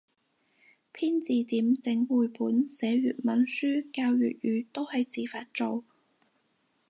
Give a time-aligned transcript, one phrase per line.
[0.93, 5.83] 編字典整繪本寫粵文書教粵語都係自發做